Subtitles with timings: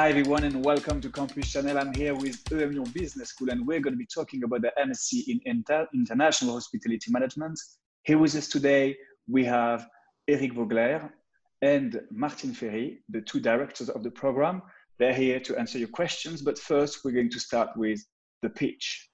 [0.00, 1.76] Hi everyone and welcome to Campus Channel.
[1.76, 4.72] I'm here with EM Lyon Business School and we're going to be talking about the
[4.82, 7.60] MSc in Inter International Hospitality Management.
[8.04, 8.96] Here with us today
[9.28, 9.86] we have
[10.26, 11.12] Eric Vogler
[11.60, 14.62] and Martin Ferry, the two directors of the program.
[14.98, 18.02] They're here to answer your questions, but first we're going to start with
[18.40, 19.06] the pitch.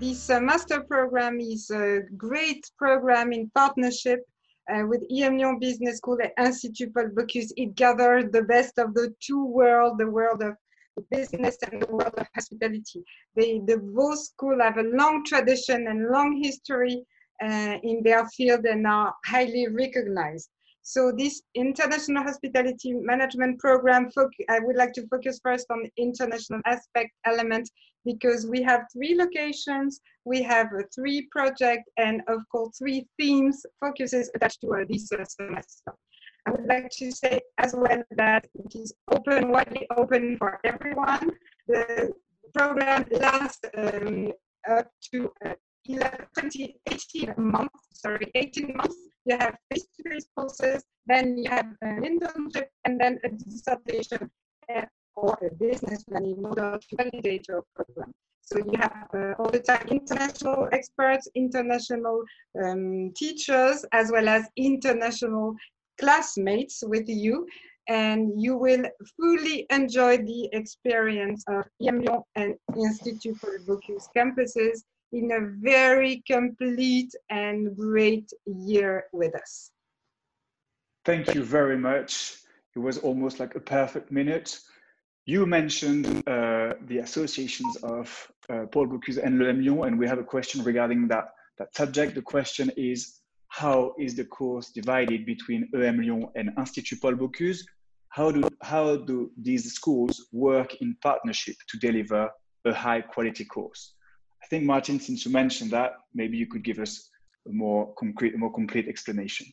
[0.00, 4.20] This uh, master program is a great program in partnership
[4.72, 7.52] uh, with EM Lyon Business School and Institut Paul Bocuse.
[7.56, 10.54] It gathers the best of the two worlds, the world of
[11.10, 13.04] business and the world of hospitality.
[13.36, 17.04] They, the both schools have a long tradition and long history
[17.42, 20.48] uh, in their field and are highly recognized.
[20.82, 24.10] So this international hospitality management program,
[24.48, 27.70] I would like to focus first on the international aspect element
[28.04, 34.30] because we have three locations, we have three projects, and of course three themes focuses
[34.34, 35.92] attached to this semester.
[36.46, 41.30] I would like to say as well that it is open, widely open for everyone.
[41.68, 42.12] The
[42.54, 44.32] program lasts um,
[44.68, 51.38] up to uh, 11, 20, 18 months, sorry, 18 months you have face-to-face courses, then
[51.38, 54.30] you have an internship, and then a dissertation
[55.16, 58.12] or a business plan in to validate your program.
[58.40, 62.24] So you have uh, all the time international experts, international
[62.62, 65.54] um, teachers, as well as international
[66.00, 67.46] classmates with you,
[67.88, 68.84] and you will
[69.16, 74.82] fully enjoy the experience of EM Lyon and Institut Paul Bocuse campuses
[75.12, 79.72] in a very complete and great year with us.
[81.04, 82.36] Thank you very much.
[82.76, 84.60] It was almost like a perfect minute.
[85.26, 90.18] You mentioned uh, the associations of uh, Paul Bocuse and Le Lyon, and we have
[90.18, 92.14] a question regarding that, that subject.
[92.14, 97.62] The question is, how is the course divided between EM Lyon and Institut Paul Bocuse?
[98.08, 102.28] How do, how do these schools work in partnership to deliver
[102.64, 103.94] a high quality course?
[104.42, 107.10] I think Martin, since you mentioned that, maybe you could give us
[107.48, 109.46] a more concrete, a more complete explanation.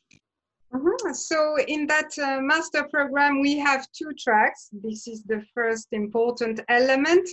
[0.74, 1.14] Mm-hmm.
[1.14, 4.70] So in that uh, master program, we have two tracks.
[4.72, 7.28] This is the first important element.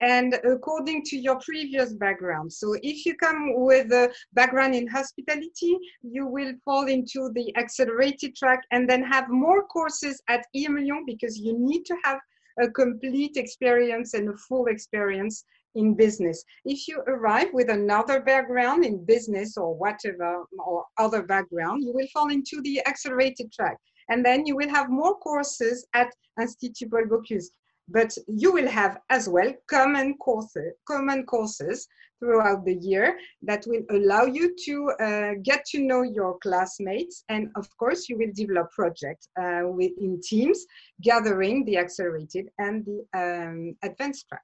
[0.00, 5.76] And according to your previous background, so if you come with a background in hospitality,
[6.02, 11.04] you will fall into the accelerated track and then have more courses at EM Lyon
[11.04, 12.20] because you need to have
[12.60, 15.44] a complete experience and a full experience
[15.78, 16.44] in business.
[16.64, 22.08] If you arrive with another background in business or whatever, or other background, you will
[22.12, 23.76] fall into the accelerated track.
[24.10, 27.48] And then you will have more courses at Institut Paul Bocuse.
[27.90, 33.84] But you will have as well common courses, common courses throughout the year that will
[33.90, 37.24] allow you to uh, get to know your classmates.
[37.28, 40.66] And of course, you will develop projects uh, within teams,
[41.02, 44.42] gathering the accelerated and the um, advanced track.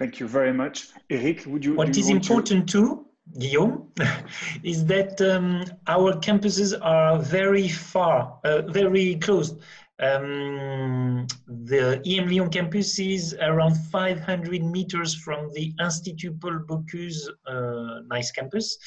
[0.00, 0.88] Thank you very much.
[1.10, 1.74] Eric, would you?
[1.74, 2.72] What you important to...
[2.72, 3.06] too,
[3.38, 3.92] Guillaume,
[4.62, 9.56] is that um, our campuses are very far, uh, very close.
[9.98, 18.00] Um, the EM Lyon campus is around 500 meters from the Institut Paul Bocuse uh,
[18.06, 18.78] nice campus.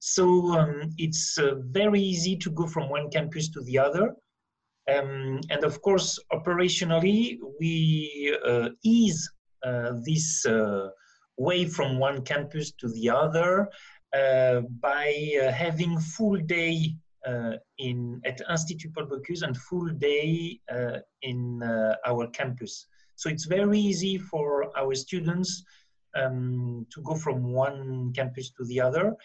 [0.00, 4.14] So um, it's uh, very easy to go from one campus to the other.
[4.86, 9.30] Um, and of course, operationally, we uh, ease
[10.04, 10.88] this uh,
[11.38, 13.68] way from one campus to the other
[14.14, 15.12] uh, by
[15.52, 16.94] having full day
[17.78, 20.60] in at Institut Paul Bocuse and full day
[21.22, 21.62] in
[22.06, 22.86] our campus.
[23.16, 25.64] So it's very easy for our students
[26.14, 29.16] um, to go from one campus to the other.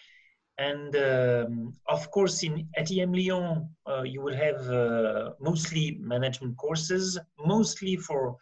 [0.58, 6.56] And um, of course, in at EM Lyon, uh, you will have uh, mostly management
[6.56, 8.36] courses, mostly for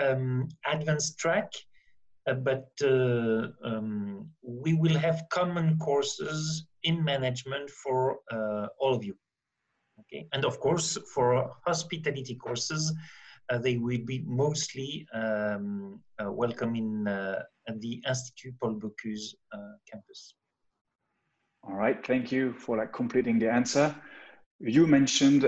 [0.00, 1.52] um, advanced track,
[2.26, 9.04] uh, but uh, um, we will have common courses in management for uh, all of
[9.04, 9.14] you.
[10.00, 12.92] Okay, and of course for hospitality courses,
[13.50, 17.42] uh, they will be mostly um, uh, welcome in uh,
[17.78, 19.34] the Institut Paul Bocuse
[19.90, 20.34] campus.
[21.64, 23.94] All right, thank you for like completing the answer.
[24.60, 25.44] You mentioned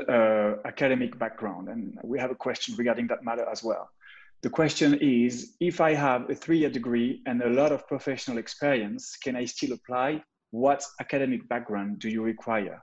[0.65, 3.89] academic background, and we have a question regarding that matter as well.
[4.43, 9.17] The question is, if I have a three-year degree and a lot of professional experience,
[9.17, 10.21] can I still apply?
[10.51, 12.83] What academic background do you require?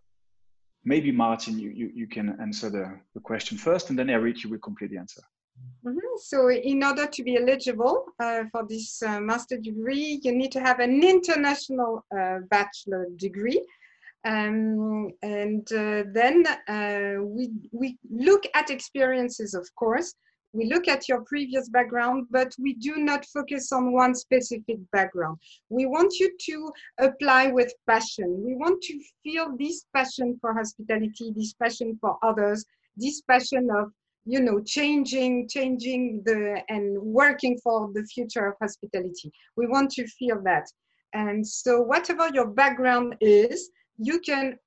[0.86, 4.50] Maybe Martin, you, you, you can answer the, the question first and then Eric, you
[4.50, 5.22] will complete the answer.
[5.84, 6.18] Mm -hmm.
[6.30, 10.60] So, in order to be eligible uh, for this uh, master degree, you need to
[10.60, 13.62] have an international uh, bachelor degree.
[14.32, 16.38] Um, and uh, then
[16.76, 17.98] uh, we, we
[18.30, 20.10] look at experiences, of course.
[20.54, 25.38] We look at your previous background, but we do not focus on one specific background.
[25.70, 28.44] We want you to apply with passion.
[28.44, 32.66] We want to feel this passion for hospitality, this passion for others,
[32.98, 33.92] this passion of
[34.26, 40.06] you know changing changing the and working for the future of hospitality we want to
[40.08, 40.68] feel that
[41.14, 44.58] and so whatever your background is you can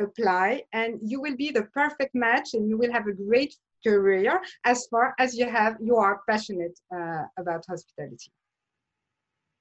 [0.00, 3.54] apply and you will be the perfect match and you will have a great
[3.86, 8.30] career as far as you have you are passionate uh, about hospitality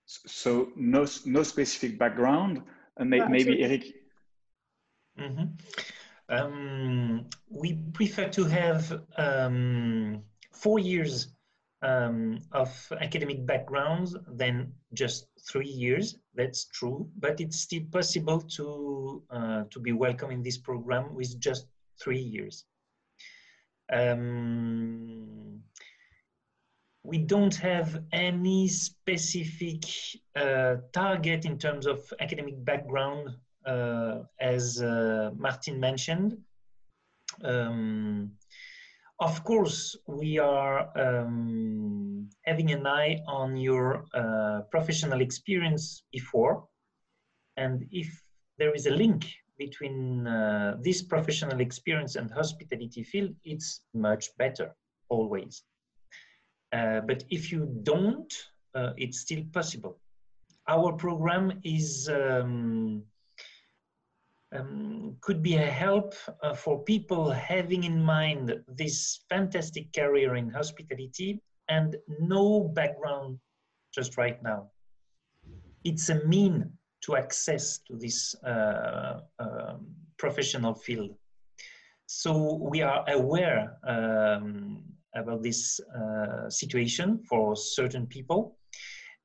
[0.05, 2.61] so no no specific background
[2.97, 3.83] and may, maybe eric
[5.17, 5.47] mm -hmm.
[6.31, 10.23] Um, we prefer to have um,
[10.53, 11.27] four years
[11.81, 12.69] um, of
[13.01, 16.15] academic backgrounds than just three years.
[16.33, 21.37] That's true, but it's still possible to uh, to be welcome in this program with
[21.39, 21.65] just
[22.01, 22.65] three years.
[23.91, 25.61] Um,
[27.03, 29.83] we don't have any specific
[30.35, 33.29] uh, target in terms of academic background
[33.65, 36.37] uh, as uh, Martin mentioned.
[37.43, 38.31] Um,
[39.19, 46.67] of course, we are um, having an eye on your uh, professional experience before.
[47.57, 48.09] And if
[48.57, 49.25] there is a link
[49.57, 54.75] between uh, this professional experience and hospitality field, it's much better,
[55.09, 55.63] always.
[56.73, 58.33] Uh, but if you don't,
[58.75, 59.99] uh, it's still possible.
[60.67, 63.03] Our program is um,
[64.53, 66.13] um, could be a help
[66.43, 73.39] uh, for people having in mind this fantastic career in hospitality and no background
[73.93, 74.69] just right now.
[75.83, 76.71] It's a mean
[77.01, 79.87] to access to this uh, um,
[80.17, 81.15] professional field.
[82.05, 84.83] So we are aware um,
[85.15, 88.57] about this uh, situation for certain people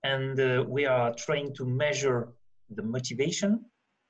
[0.04, 2.28] and uh, we are trying to measure
[2.70, 3.64] the motivation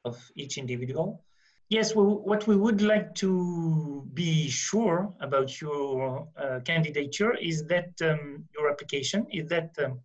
[0.05, 1.25] of each individual.
[1.69, 7.91] Yes, well, what we would like to be sure about your uh, candidature is that
[8.03, 10.01] um, your application is that um,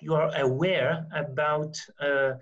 [0.00, 2.32] you are aware about uh,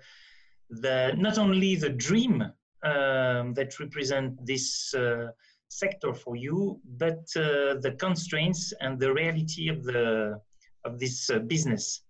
[0.69, 2.41] the not only the dream
[2.83, 5.27] um, that represent this uh,
[5.69, 10.39] sector for you, but uh, the constraints and the reality of the
[10.85, 12.01] of this uh, business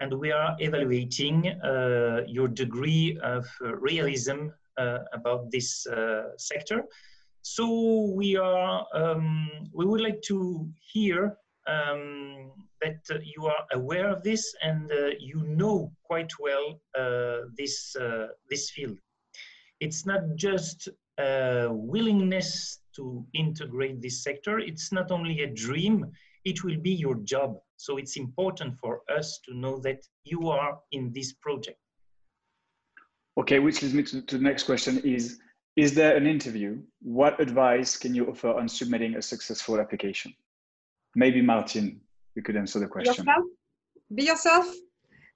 [0.00, 4.48] and we are evaluating uh, your degree of uh, realism
[4.78, 5.86] uh, about this
[6.38, 6.84] sector.
[7.42, 11.36] So we are, um, we would like to hear
[11.66, 17.46] um, that uh, you are aware of this and uh, you know quite well uh,
[17.56, 17.96] this
[18.48, 18.98] this field.
[19.80, 20.88] It's not just
[21.18, 24.58] a willingness to integrate this sector.
[24.58, 26.06] It's not only a dream.
[26.44, 27.58] It will be your job.
[27.76, 31.78] So it's important for us to know that you are in this project.
[33.38, 35.38] Okay, which leads me to, to the next question is,
[35.76, 36.82] is there an interview?
[37.00, 40.34] What advice can you offer on submitting a successful application?
[41.14, 42.00] Maybe Martin,
[42.34, 43.24] you could answer the question.
[43.24, 43.44] Yourself?
[44.14, 44.66] Be yourself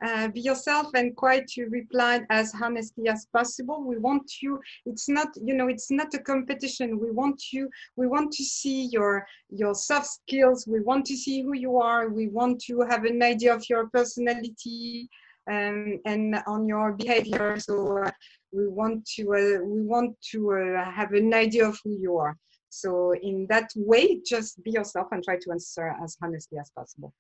[0.05, 3.85] uh, be yourself and try to reply as honestly as possible.
[3.85, 6.99] We want you, it's not, you know, it's not a competition.
[6.99, 10.67] We want you, we want to see your, your soft skills.
[10.67, 12.09] We want to see who you are.
[12.09, 15.09] We want to have an idea of your personality
[15.51, 17.59] um, and on your behavior.
[17.59, 18.11] So uh,
[18.53, 22.37] we want to, uh, we want to uh, have an idea of who you are.
[22.81, 27.13] So in that way, just be yourself and try to answer as honestly as possible.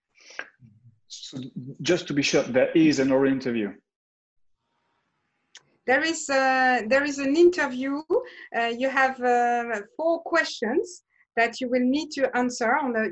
[1.08, 1.38] So
[1.80, 3.72] just to be sure, there is an oral interview.
[5.86, 8.02] There is a, there is an interview.
[8.58, 11.02] Uh, you have uh, four questions
[11.36, 13.04] that you will need to answer on the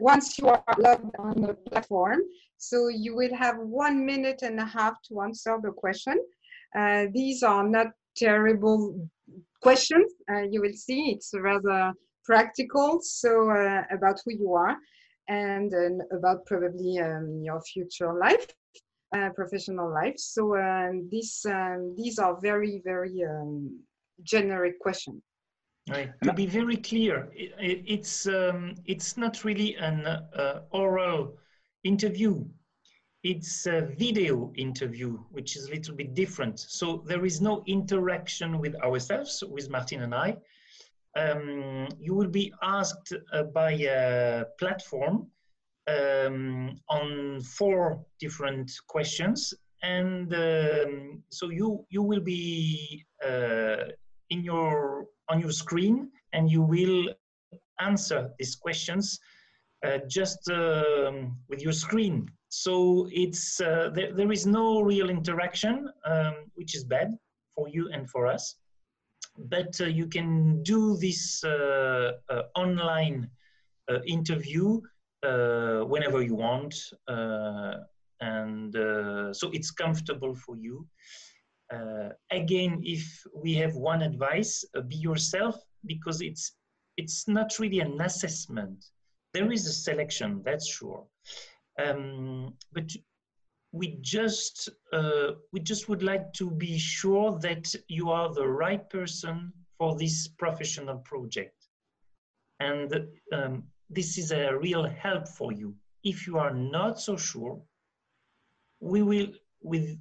[0.00, 2.20] once you are logged on the platform.
[2.58, 6.16] So you will have one minute and a half to answer the question.
[6.78, 9.08] Uh, these are not terrible
[9.62, 10.12] questions.
[10.30, 11.92] Uh, you will see it's rather
[12.24, 13.00] practical.
[13.02, 14.76] So uh, about who you are
[15.28, 15.72] and
[16.12, 18.46] about probably um, your future life,
[19.16, 20.18] uh, professional life.
[20.18, 23.80] So um, this, um, these are very, very um,
[24.22, 25.22] generic questions.
[25.90, 26.12] Right.
[26.22, 31.36] To be very clear, it, it's um, it's not really an uh, oral
[31.82, 32.44] interview.
[33.22, 36.58] It's a video interview, which is a little bit different.
[36.58, 40.38] So there is no interaction with ourselves, with Martin and I
[41.16, 45.26] um, you will be asked uh, by a platform
[45.86, 49.52] um, on four different questions,
[49.82, 53.88] and um, so you you will be uh,
[54.30, 57.08] in your on your screen, and you will
[57.80, 59.18] answer these questions
[59.84, 62.30] uh, just um, with your screen.
[62.54, 67.16] So it's uh, there, there is no real interaction, um, which is bad
[67.54, 68.56] for you and for us.
[69.38, 73.30] But uh, you can do this uh, uh, online
[73.90, 74.82] uh, interview
[75.22, 76.74] whenever you want,
[78.20, 78.74] and
[79.34, 80.86] so it's comfortable for you.
[82.30, 83.02] again, if
[83.34, 85.56] we have one advice, be yourself
[85.86, 86.52] because it's
[86.98, 88.84] it's not really an assessment.
[89.32, 91.06] There is a selection, that's sure.
[91.78, 92.94] Um, but
[93.72, 98.88] we just uh, we just would like to be sure that you are the right
[98.90, 101.68] person for this professional project,
[102.60, 105.74] and um, this is a real help for you.
[106.04, 107.60] If you are not so sure,
[108.80, 109.28] we will
[109.62, 109.98] with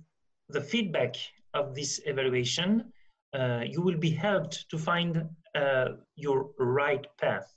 [0.50, 1.16] the feedback
[1.54, 2.92] of this evaluation,
[3.34, 7.54] uh, you will be helped to find uh, your right path.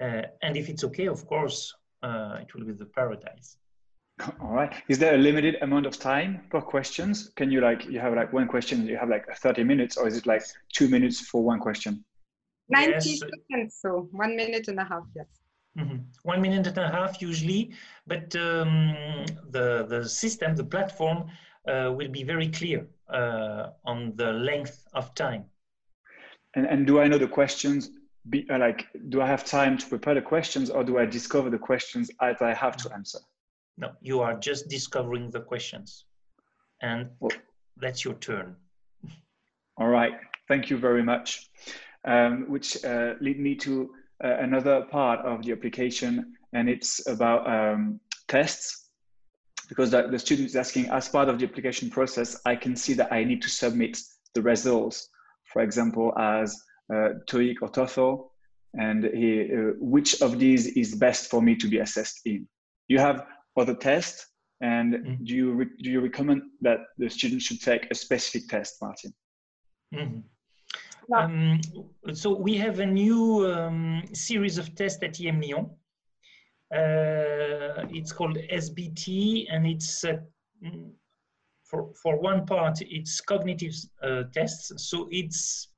[0.00, 3.56] Uh, and if it's okay, of course, uh, it will be the paradise.
[4.40, 4.72] All right.
[4.88, 7.30] Is there a limited amount of time per questions?
[7.36, 10.16] Can you like you have like one question, you have like 30 minutes, or is
[10.16, 10.42] it like
[10.72, 12.04] two minutes for one question?
[12.68, 13.20] 90 yes.
[13.20, 15.26] seconds, so one minute and a half, yes.
[15.76, 16.00] Mm -hmm.
[16.22, 17.62] One minute and a half usually,
[18.06, 18.94] but um,
[19.54, 21.18] the the system, the platform,
[21.70, 22.80] uh, will be very clear
[23.18, 25.44] uh, on the length of time.
[26.56, 27.90] And and do I know the questions?
[28.30, 31.50] Be, uh, like, do I have time to prepare the questions, or do I discover
[31.50, 33.18] the questions as I have to answer?
[33.76, 36.04] No, you are just discovering the questions.
[36.80, 37.32] And well,
[37.76, 38.56] that's your turn.
[39.76, 40.12] All right.
[40.48, 41.50] Thank you very much.
[42.06, 43.90] Um, which uh, lead me to
[44.22, 48.90] uh, another part of the application, and it's about um, tests.
[49.68, 52.92] Because the, the student is asking, as part of the application process, I can see
[52.94, 53.98] that I need to submit
[54.34, 55.08] the results,
[55.52, 58.28] for example, as TOEIC or TOEFL,
[58.74, 62.46] and he, uh, which of these is best for me to be assessed in.
[62.88, 63.26] You have
[63.56, 64.26] other tests.
[64.60, 65.24] And mm-hmm.
[65.24, 69.12] do you do you recommend that the student should take a specific test, Martin?
[69.94, 70.20] Mm-hmm.
[71.12, 71.60] Um,
[72.14, 75.70] so we have a new um, series of tests at EM Lyon.
[76.74, 80.16] Uh, it's called SBT, and it's uh,
[80.64, 80.90] mm,
[81.64, 84.72] for for one part it's cognitive uh, tests.
[84.88, 85.68] So it's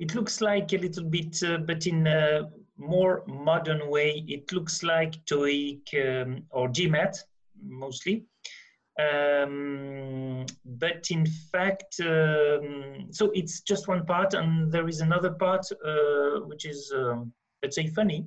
[0.00, 4.82] it looks like a little bit, uh, but in a more modern way, it looks
[4.82, 7.16] like TOEIC um, or GMAT
[7.62, 8.24] mostly.
[9.00, 15.66] Um, but in fact, um, so it's just one part, and there is another part
[15.84, 17.32] uh, which is, um,
[17.62, 18.26] let's say, funny,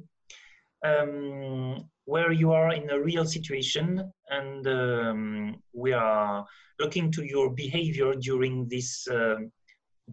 [0.86, 6.45] um, where you are in a real situation, and um, we are
[6.79, 9.07] looking to your behavior during this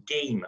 [0.07, 0.45] game.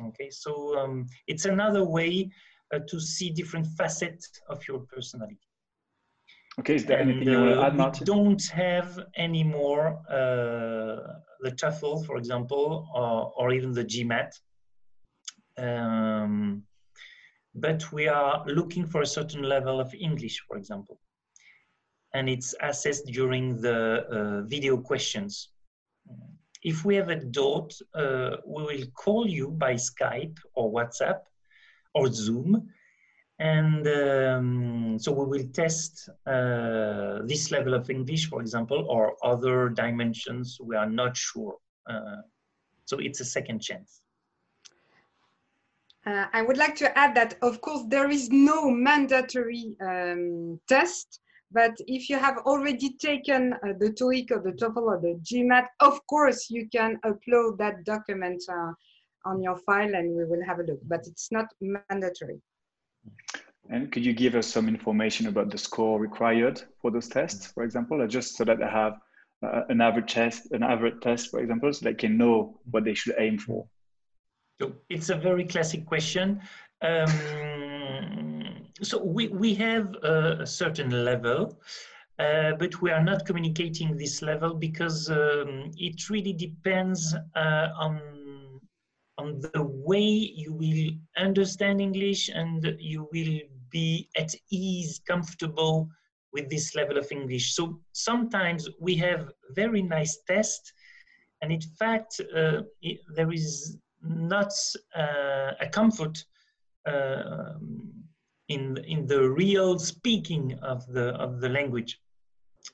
[0.00, 2.30] Okay, so it's another way
[2.72, 5.38] uh, to see different facets of your personality.
[6.58, 8.00] Okay, is there and, anything you want to add, Martin?
[8.00, 14.30] We don't have anymore uh, the TOEFL, for example, or, or even the GMAT.
[15.58, 16.62] Um,
[17.54, 20.98] but we are looking for a certain level of English, for example.
[22.14, 25.48] And it's assessed during the uh, video questions.
[26.62, 31.20] If we have a doubt, uh, we will call you by Skype or WhatsApp
[31.94, 32.70] or Zoom.
[33.38, 39.68] And um, so we will test uh, this level of English, for example, or other
[39.68, 41.56] dimensions we are not sure.
[41.90, 42.22] Uh,
[42.84, 44.02] so it's a second chance.
[46.04, 51.20] Uh, I would like to add that, of course, there is no mandatory um, test,
[51.52, 55.66] but if you have already taken uh, the TOEIC or the TOEFL or the GMAT,
[55.80, 58.72] of course, you can upload that document uh,
[59.24, 62.40] on your file and we will have a look, but it's not mandatory.
[63.70, 67.62] And could you give us some information about the score required for those tests, for
[67.62, 68.94] example, just so that they have
[69.42, 72.94] uh, an average test, an average test, for example, so they can know what they
[72.94, 73.66] should aim for?
[74.60, 76.40] So it's a very classic question.
[76.82, 78.31] Um,
[78.82, 81.58] so we, we have a, a certain level,
[82.18, 88.00] uh, but we are not communicating this level because um, it really depends uh, on
[89.18, 90.90] on the way you will
[91.22, 95.88] understand English and you will be at ease, comfortable
[96.32, 97.54] with this level of English.
[97.54, 100.72] So sometimes we have very nice tests,
[101.40, 104.52] and in fact, uh, it, there is not
[104.96, 106.24] uh, a comfort
[106.86, 107.54] uh,
[108.54, 112.00] in in the real speaking of the of the language.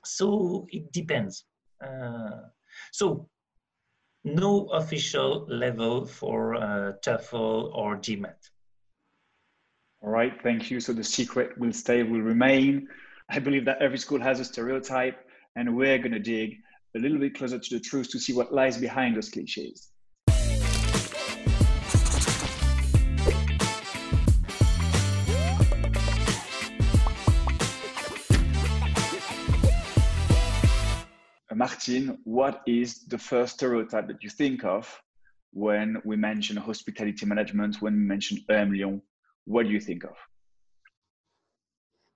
[0.04, 1.44] So it depends.
[1.84, 2.40] Uh,
[2.92, 3.28] so
[4.24, 8.40] no official level for uh, TOEFL or GMAT.
[10.02, 10.80] All right, thank you.
[10.80, 12.88] So the secret will stay, will remain.
[13.30, 15.18] I believe that every school has a stereotype,
[15.56, 16.56] and we're going to dig
[16.96, 19.90] a little bit closer to the truth to see what lies behind those cliches.
[31.58, 34.84] Martin, what is the first stereotype that you think of
[35.52, 39.02] when we mention hospitality management, when we mention EM Lyon?
[39.44, 40.16] What do you think of?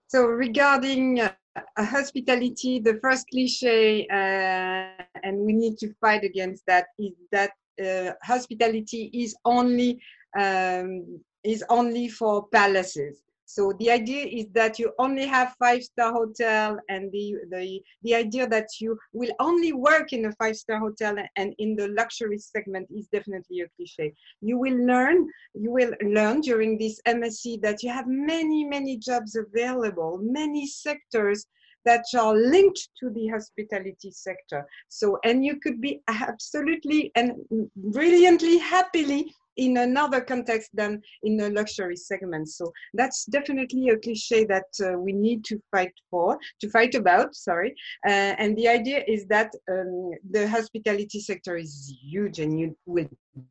[0.07, 1.33] So regarding uh,
[1.77, 7.51] hospitality, the first cliche, uh, and we need to fight against that, is that
[7.85, 10.01] uh, hospitality is only
[10.39, 13.23] um, is only for palaces.
[13.55, 18.49] So the idea is that you only have five-star hotel and the, the, the idea
[18.49, 23.09] that you will only work in a five-star hotel and in the luxury segment is
[23.09, 24.15] definitely a cliche.
[24.41, 29.37] You will learn, you will learn during this MSc that you have many, many jobs
[29.37, 31.45] available, many sectors
[31.85, 34.67] that are linked to the hospitality sector.
[34.89, 37.35] So, and you could be absolutely and
[37.77, 42.49] brilliantly happily in another context than in the luxury segment.
[42.49, 47.35] So that's definitely a cliche that uh, we need to fight for, to fight about,
[47.35, 47.75] sorry.
[48.07, 53.09] Uh, and the idea is that um, the hospitality sector is huge and you will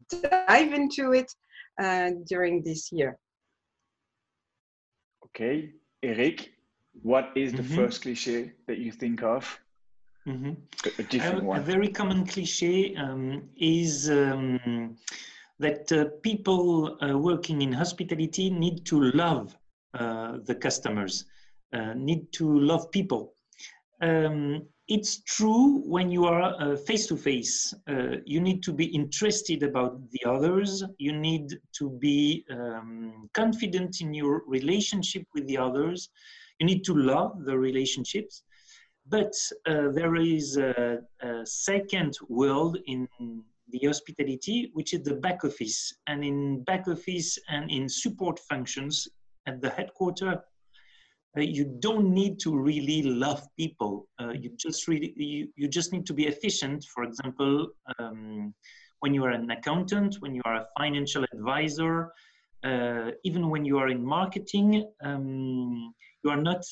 [0.10, 1.32] dive into it
[1.82, 3.18] uh, during this year.
[5.26, 5.72] Okay,
[6.04, 6.52] Eric,
[7.04, 7.76] what is the mm -hmm.
[7.76, 9.62] first cliche that you think of?
[10.26, 10.56] Mm -hmm.
[11.00, 11.60] a, different one.
[11.60, 14.98] A very common cliche um, is um,
[15.62, 19.56] that uh, people uh, working in hospitality need to love
[19.94, 21.26] uh, the customers,
[21.74, 23.34] uh, need to love people.
[24.02, 27.74] Um, it's true when you are face to face.
[28.26, 30.84] You need to be interested about the others.
[30.98, 36.10] You need to be um, confident in your relationship with the others.
[36.60, 38.44] You need to love the relationships.
[39.08, 39.34] But
[39.66, 43.08] uh, there is a, a second world in
[43.72, 45.94] the hospitality, which is the back office.
[46.08, 49.08] And in back office and in support functions
[49.48, 50.44] at the headquarter,
[51.38, 54.08] uh, you don't need to really love people.
[54.20, 56.86] Uh, you just really you, you just need to be efficient.
[56.94, 58.54] For example, um,
[59.00, 62.12] when you are an accountant, when you are a financial advisor,
[62.64, 66.64] uh, even when you are in marketing, um, you are not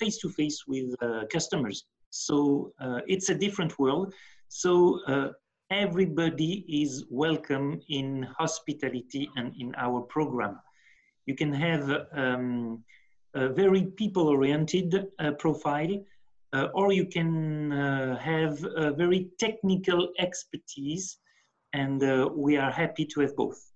[0.00, 1.84] face to face with uh, customers.
[2.10, 4.14] So uh, it's a different world.
[4.48, 5.28] So uh,
[5.70, 10.60] everybody is welcome in hospitality and in our program.
[11.26, 12.84] You can have um,
[13.34, 16.04] a very people-oriented uh, profile,
[16.52, 21.18] uh, or you can uh, have a very technical expertise,
[21.72, 23.72] and uh, we are happy to have both.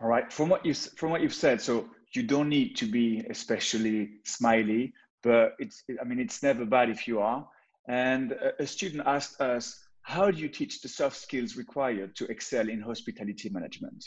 [0.00, 3.24] All right, from what you from what you've said, so you don't need to be
[3.30, 7.48] especially smiley, but it's I mean it's never bad if you are.
[7.88, 12.26] And a, a student asked us, how do you teach the soft skills required to
[12.26, 14.04] excel in hospitality management?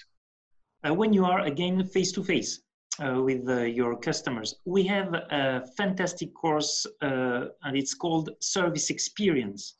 [0.88, 2.62] Uh, when you are again face to face
[3.00, 9.76] with uh, your customers, we have a fantastic course uh, and it's called Service Experience.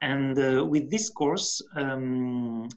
[0.00, 2.68] And uh, with this course, um,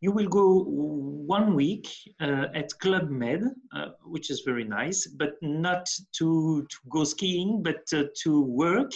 [0.00, 1.88] you will go one week
[2.20, 3.42] uh, at Club Med,
[3.74, 7.86] uh, which is very nice, but not to, to go skiing, but
[8.22, 8.92] to work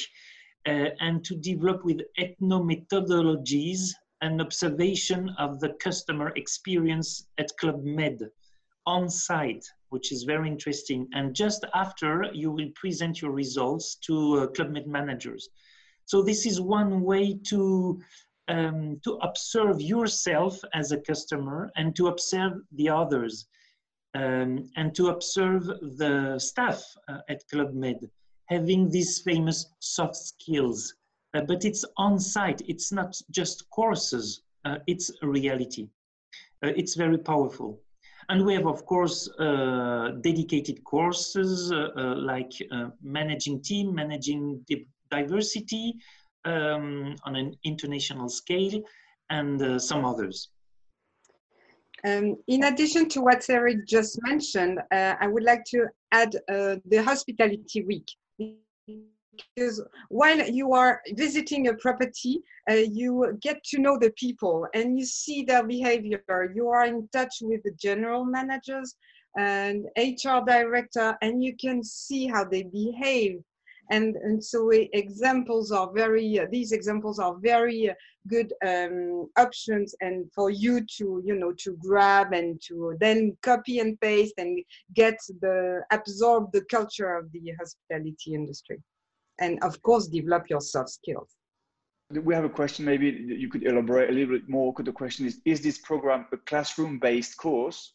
[0.66, 8.18] uh, and to develop with ethnomethodologies an observation of the customer experience at Club Med
[8.86, 11.06] on site, which is very interesting.
[11.12, 15.48] And just after, you will present your results to uh, Club Med managers.
[16.06, 18.00] So this is one way to
[18.48, 23.48] um, to observe yourself as a customer and to observe the others
[24.14, 25.66] um, and to observe
[25.98, 28.08] the staff uh, at Club Med
[28.46, 30.94] having these famous soft skills.
[31.34, 35.88] Uh, but it's on site, it's not just courses, uh, it's a reality.
[36.64, 37.80] Uh, it's very powerful.
[38.28, 42.52] And we have, of course, uh, dedicated courses uh, uh, like
[43.02, 44.64] managing team, managing
[45.10, 45.94] diversity
[46.44, 48.82] um, on an international scale,
[49.30, 50.48] and some others.
[52.04, 56.76] Um, in addition to what Eric just mentioned, uh, I would like to add uh,
[56.84, 63.98] the Hospitality Week because while you are visiting a property, uh, you get to know
[63.98, 66.52] the people and you see their behavior.
[66.54, 68.96] You are in touch with the general managers,
[69.36, 73.40] and HR director, and you can see how they behave.
[73.90, 77.94] And, and so examples are very, uh, these examples are very uh,
[78.26, 83.78] good um, options and for you to, you know, to grab and to then copy
[83.78, 84.58] and paste and
[84.94, 88.78] get the, absorb the culture of the hospitality industry.
[89.38, 91.28] And of course, develop your soft skills.
[92.10, 94.72] We have a question, maybe you could elaborate a little bit more.
[94.78, 97.92] The question is, is this program a classroom-based course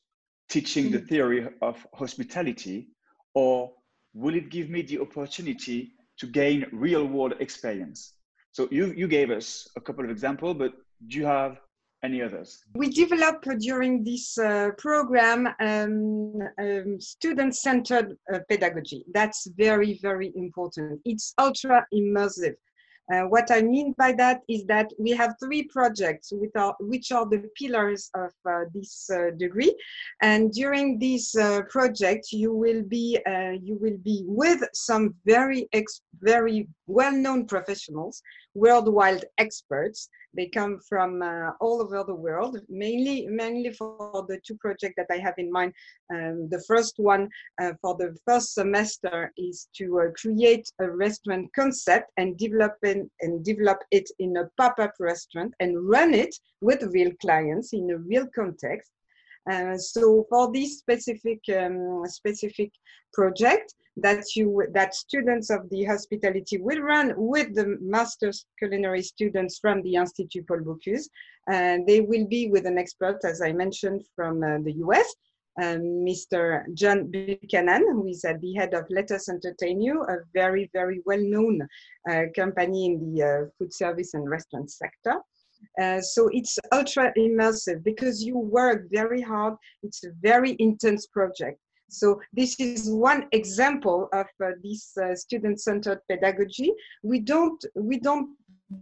[0.49, 1.07] teaching the mm.
[1.07, 2.89] theory of hospitality
[3.33, 3.71] or
[4.13, 8.13] will it give me the opportunity to gain real world experience?
[8.51, 10.73] So you, you gave us a couple of examples, but
[11.07, 11.57] do you have
[12.03, 12.63] any others?
[12.75, 19.05] We develop during this uh, program um, um, student-centered uh, pedagogy.
[19.13, 20.99] That's very, very important.
[21.05, 22.55] It's ultra immersive.
[23.11, 27.25] Uh, what I mean by that is that we have three projects are, which are
[27.25, 29.75] the pillars of uh, this uh, degree.
[30.21, 35.67] And during this uh, project, you will be uh, you will be with some very
[36.21, 38.21] very well-known professionals,
[38.53, 44.55] worldwide experts they come from uh, all over the world, mainly, mainly for the two
[44.55, 45.73] projects that I have in mind.
[46.13, 47.29] Um, the first one
[47.61, 53.09] uh, for the first semester is to uh, create a restaurant concept and develop, and
[53.43, 58.27] develop it in a pop-up restaurant and run it with real clients in a real
[58.33, 58.91] context.
[59.49, 62.71] Uh, so for this specific um, specific
[63.13, 69.59] project that you that students of the hospitality will run with the master's culinary students
[69.59, 71.09] from the Institut Paul Bocuse,
[71.47, 75.13] and they will be with an expert, as I mentioned, from uh, the US.
[75.61, 76.63] Um, Mr.
[76.75, 81.67] John Buchanan, who is at the head of Lettuce Entertain You, a very, very well-known
[82.09, 85.15] uh, company in the uh, food service and restaurant sector.
[85.81, 89.55] Uh, so it's ultra immersive because you work very hard.
[89.83, 91.59] It's a very intense project.
[91.89, 96.71] So this is one example of uh, this uh, student-centered pedagogy.
[97.03, 98.29] We don't, we don't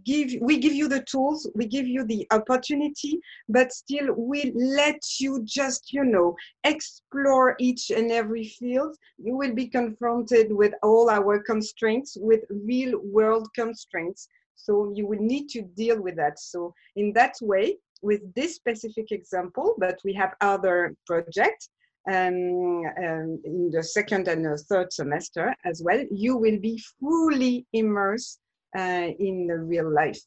[0.04, 5.00] give, we give you the tools, we give you the opportunity, but still we let
[5.18, 8.96] you just, you know, explore each and every field.
[9.18, 14.28] You will be confronted with all our constraints, with real world constraints.
[14.64, 16.38] So you will need to deal with that.
[16.38, 21.68] So in that way, with this specific example, but we have other projects,
[22.08, 27.66] um, um, in the second and the third semester as well, you will be fully
[27.72, 28.40] immersed
[28.76, 30.20] uh, in the real life.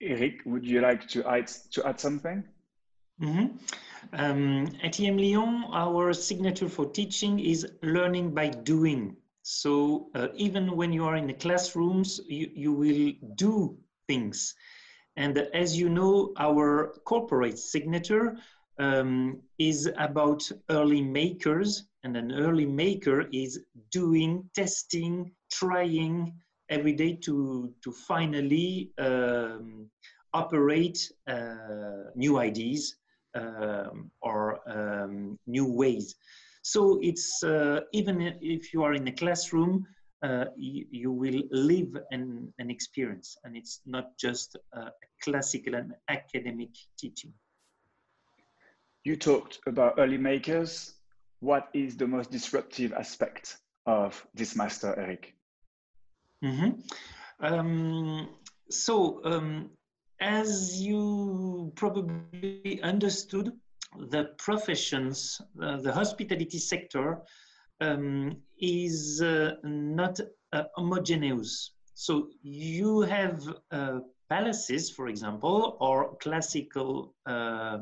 [0.00, 2.44] Eric, would you like to add, to add something?
[3.20, 3.48] Mm -hmm.
[4.12, 9.16] um, at EM Lyon, our signature for teaching is learning by doing.
[9.42, 13.76] So uh, even when you are in the classrooms, you, you will do
[14.06, 14.54] things.
[15.16, 18.36] And as you know, our corporate signature
[18.78, 26.32] um, is about early makers, and an early maker is doing, testing, trying
[26.70, 29.90] every day to, to finally um,
[30.32, 32.96] operate uh, new ideas
[33.34, 36.14] um, or um, new ways.
[36.62, 39.86] So it's uh, even if you are in a classroom,
[40.22, 45.92] uh, you, you, will live an, an experience, and it's not just a classical and
[46.08, 47.32] academic teaching.
[49.02, 50.94] You talked about early makers.
[51.40, 55.34] What is the most disruptive aspect of this master, Eric?
[56.44, 56.72] Mm -hmm.
[57.40, 58.28] um,
[58.70, 59.70] so, um,
[60.20, 63.52] as you probably understood,
[63.98, 67.20] the professions, uh, the hospitality sector
[67.80, 70.18] um, is uh, not
[70.52, 71.72] uh, homogeneous.
[71.94, 77.78] So you have uh, palaces, for example, or classical uh,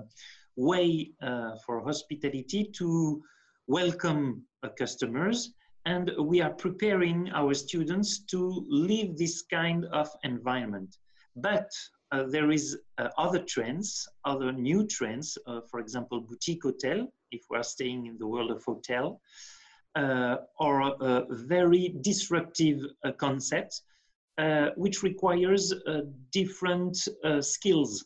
[0.56, 3.22] way uh, for hospitality to
[3.66, 4.42] welcome
[4.76, 5.54] customers
[5.86, 10.98] and we are preparing our students to live this kind of environment.
[11.36, 11.70] But
[12.12, 17.42] uh, there is uh, other trends, other new trends, uh, for example, boutique hotel, if
[17.50, 19.20] we are staying in the world of hotel,
[19.96, 22.80] uh, or a very disruptive
[23.18, 23.82] concept,
[24.76, 25.74] which requires
[26.32, 26.96] different
[27.40, 28.04] skills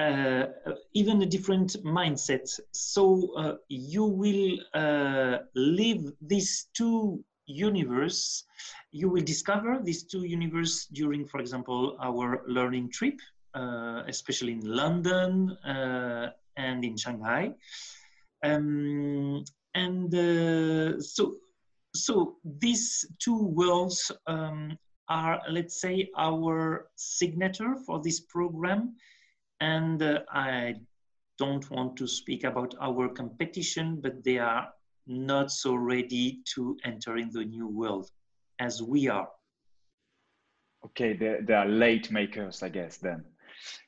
[0.00, 0.46] uh,
[0.92, 2.48] even a different mindset.
[2.72, 8.44] So uh, you will uh, live these two universe.
[8.92, 13.18] You will discover these two universe during, for example, our learning trip,
[13.54, 17.54] uh, especially in London uh, and in Shanghai.
[18.42, 21.34] Um, and uh, so,
[21.94, 24.78] so these two worlds um,
[25.08, 28.94] are, let's say, our signature for this program
[29.60, 30.74] and uh, I
[31.38, 34.68] don't want to speak about our competition, but they are
[35.06, 38.10] not so ready to enter in the new world
[38.60, 39.28] as we are.
[40.86, 43.24] Okay, they, they are late makers, I guess, then.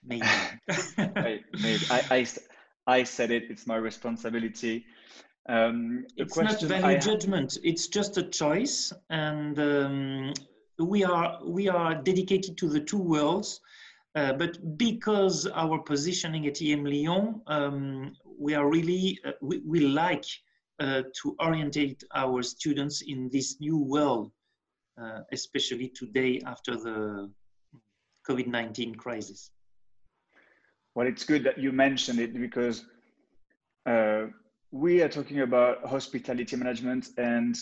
[0.04, 0.22] Maybe.
[0.98, 1.84] I, maybe.
[1.90, 2.26] I, I,
[2.86, 4.86] I said it, it's my responsibility.
[5.48, 8.92] Um, it's not value judgment, it's just a choice.
[9.10, 10.34] And um,
[10.78, 13.60] we, are, we are dedicated to the two worlds.
[14.14, 19.80] Uh, but because our positioning at EM Lyon, um, we are really, uh, we, we
[19.80, 20.24] like
[20.78, 24.30] uh, to orientate our students in this new world,
[25.00, 27.30] uh, especially today after the
[28.28, 29.50] COVID-19 crisis.
[30.94, 32.84] Well, it's good that you mentioned it because
[33.86, 34.26] uh,
[34.70, 37.56] we are talking about hospitality management and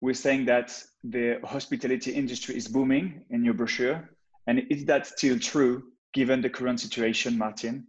[0.00, 4.08] we're saying that the hospitality industry is booming in your brochure.
[4.46, 7.86] And is that still true given the current situation, Martin?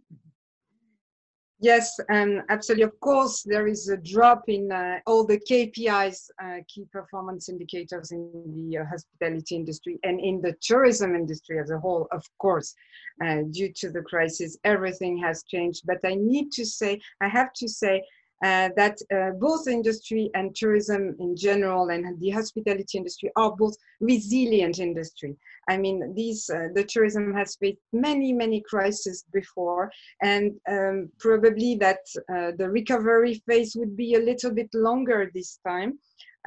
[1.60, 2.84] Yes, and absolutely.
[2.84, 8.12] Of course, there is a drop in uh, all the KPIs, uh, key performance indicators
[8.12, 12.06] in the uh, hospitality industry and in the tourism industry as a whole.
[12.12, 12.76] Of course,
[13.24, 15.82] uh, due to the crisis, everything has changed.
[15.84, 18.04] But I need to say, I have to say,
[18.44, 23.76] uh, that uh, both industry and tourism in general and the hospitality industry are both
[24.00, 25.36] resilient industry.
[25.68, 29.90] I mean, these uh, the tourism has faced many many crises before,
[30.22, 32.00] and um, probably that
[32.32, 35.98] uh, the recovery phase would be a little bit longer this time.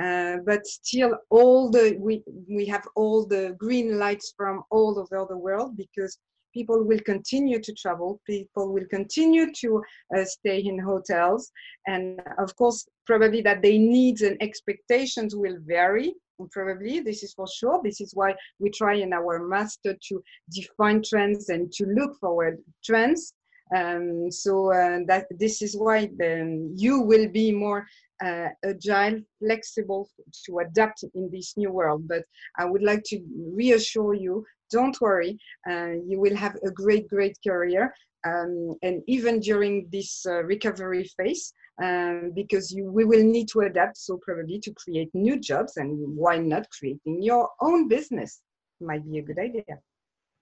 [0.01, 5.25] Uh, but still, all the we we have all the green lights from all over
[5.29, 6.17] the world because
[6.53, 9.81] people will continue to travel, people will continue to
[10.15, 11.51] uh, stay in hotels.
[11.87, 16.13] And of course, probably that their needs and expectations will vary.
[16.51, 17.81] Probably, this is for sure.
[17.83, 22.57] This is why we try in our master to define trends and to look forward
[22.83, 23.33] trends.
[23.75, 27.85] Um, so uh, that this is why the, you will be more
[28.23, 30.09] uh, agile, flexible
[30.45, 32.07] to adapt in this new world.
[32.07, 32.23] But
[32.57, 33.21] I would like to
[33.53, 35.37] reassure you don't worry,
[35.69, 37.93] uh, you will have a great, great career.
[38.25, 43.61] Um, and even during this uh, recovery phase, um, because you, we will need to
[43.61, 48.41] adapt, so probably to create new jobs, and why not creating your own business?
[48.79, 49.79] Might be a good idea.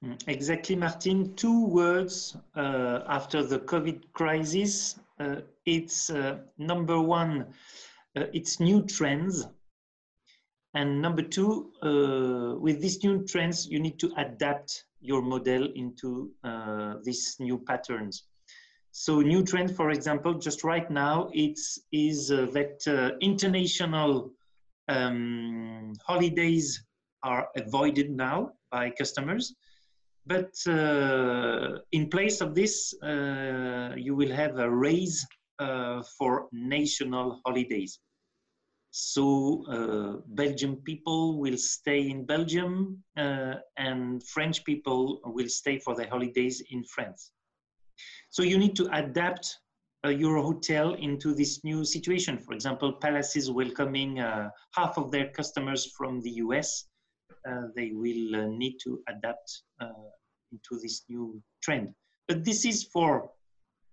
[0.04, 1.34] Mm, exactly, Martin.
[1.36, 5.00] Two words uh, after the COVID crisis.
[5.20, 7.48] Uh, it's uh, number one,
[8.16, 9.48] uh, it's new trends
[10.76, 16.32] and number two, uh, with these new trends, you need to adapt your model into
[16.44, 18.24] uh, these new patterns.
[18.92, 24.32] So new trend, for example, just right now, it's is uh, that uh, international
[24.88, 26.84] um, holidays
[27.24, 29.56] are avoided now by customers.
[30.28, 35.26] But uh, in place of this, uh, you will have a raise
[36.18, 38.00] for national holidays.
[38.92, 45.96] So uh, Belgian people will stay in Belgium uh, and French people will stay for
[45.96, 47.32] their holidays in France.
[48.30, 49.60] So you need to adapt
[50.06, 52.40] uh, your hotel into this new situation.
[52.40, 56.86] For example, Palaces welcoming uh, half of their customers from the US.
[57.48, 59.64] Uh, they will uh, need to adapt
[60.52, 61.94] into this new trend.
[62.28, 63.30] But this is for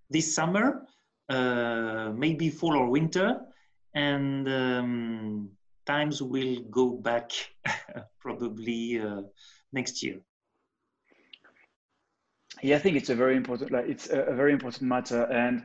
[0.09, 0.87] this summer,
[1.29, 3.41] maybe fall or winter
[3.97, 5.49] and um,
[5.87, 7.31] times will go back
[8.21, 9.23] probably uh,
[9.73, 10.21] next year.
[12.63, 15.25] Yeah, I think it's a very important, like it's a, a very important matter.
[15.25, 15.65] And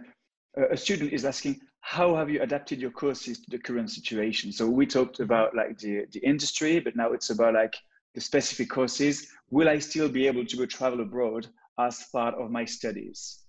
[0.71, 4.51] a student is asking, how have you adapted your courses to the current situation?
[4.53, 5.23] So we talked mm-hmm.
[5.23, 7.75] about like the, the industry, but now it's about like
[8.15, 9.27] the specific courses.
[9.49, 13.39] Will I still be able to go travel abroad as part of my studies?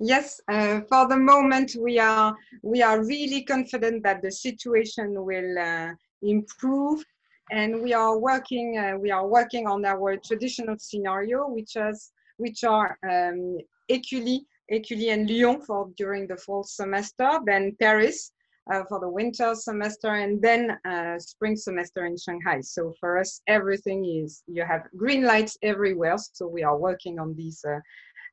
[0.00, 5.58] Yes, uh, for the moment we are we are really confident that the situation will
[5.58, 5.90] uh,
[6.22, 7.02] improve,
[7.50, 12.62] and we are working uh, we are working on our traditional scenario, which is which
[12.62, 13.58] are um,
[13.90, 18.32] Écully, Écully and Lyon for during the fall semester, then Paris
[18.72, 22.60] uh, for the winter semester, and then uh, spring semester in Shanghai.
[22.60, 26.16] So for us, everything is you have green lights everywhere.
[26.18, 27.80] So we are working on these uh,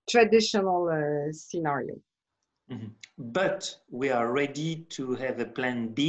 [0.10, 1.96] traditional uh, scenario.
[2.70, 2.92] Mm -hmm.
[3.18, 6.00] But we are ready to have a plan B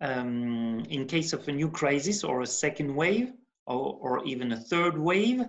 [0.00, 3.32] um, in case of a new crisis or a second wave
[3.66, 5.44] or, or even a third wave.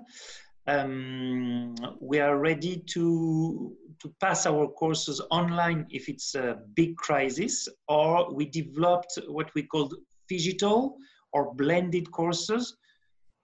[0.68, 7.68] Um, we are ready to to pass our courses online if it's a big crisis,
[7.88, 9.94] or we developed what we called
[10.28, 10.98] digital
[11.32, 12.76] or blended courses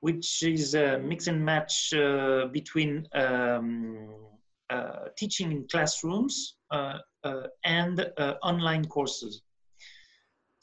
[0.02, 4.10] which is a mix and match uh, between um,
[4.70, 8.12] uh, teaching in classrooms uh, uh, and
[8.44, 9.44] online courses.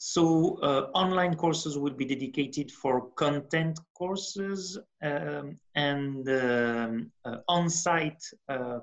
[0.01, 0.57] So
[0.93, 7.11] online courses will be dedicated for content courses um, and um,
[7.49, 8.23] on-site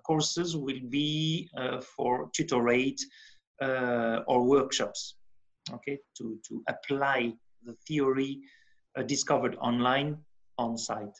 [0.04, 1.48] courses will be
[1.96, 3.00] for tutorate
[3.62, 5.16] or workshops,
[5.72, 7.32] okay, to, to apply
[7.64, 8.40] the theory
[8.96, 10.16] uh, discovered online
[10.58, 11.16] on site.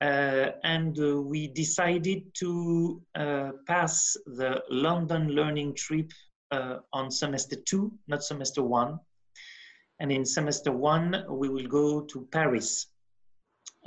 [0.00, 6.12] Uh, and uh, we decided to uh, pass the London learning trip
[6.52, 8.98] uh, on semester two, not semester one.
[10.00, 12.86] And in semester one, we will go to Paris,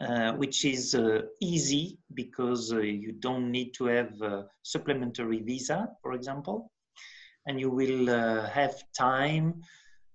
[0.05, 0.99] uh, which is
[1.39, 6.69] easy because you don't need to have a supplementary visa, for example.
[7.47, 8.07] And you will
[8.47, 9.61] have time